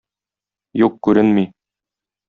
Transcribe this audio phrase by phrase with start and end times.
[0.87, 1.47] Юк, күренми.